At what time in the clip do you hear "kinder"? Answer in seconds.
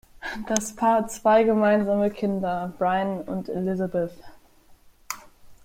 2.09-2.73